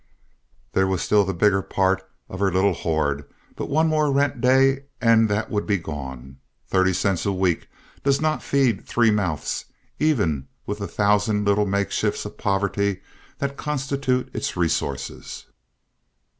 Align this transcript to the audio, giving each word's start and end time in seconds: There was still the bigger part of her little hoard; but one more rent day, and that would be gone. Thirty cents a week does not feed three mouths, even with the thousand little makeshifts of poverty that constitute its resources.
There 0.73 0.87
was 0.87 1.03
still 1.03 1.23
the 1.25 1.31
bigger 1.35 1.61
part 1.61 2.01
of 2.27 2.39
her 2.39 2.51
little 2.51 2.73
hoard; 2.73 3.23
but 3.55 3.67
one 3.69 3.87
more 3.87 4.11
rent 4.11 4.41
day, 4.41 4.85
and 4.99 5.29
that 5.29 5.51
would 5.51 5.67
be 5.67 5.77
gone. 5.77 6.37
Thirty 6.67 6.91
cents 6.91 7.23
a 7.27 7.31
week 7.31 7.69
does 8.03 8.19
not 8.19 8.41
feed 8.41 8.83
three 8.87 9.11
mouths, 9.11 9.65
even 9.99 10.47
with 10.65 10.79
the 10.79 10.87
thousand 10.87 11.45
little 11.45 11.67
makeshifts 11.67 12.25
of 12.25 12.39
poverty 12.39 13.01
that 13.37 13.57
constitute 13.57 14.31
its 14.33 14.57
resources. 14.57 15.45